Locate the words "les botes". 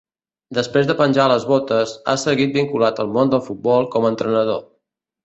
1.31-1.93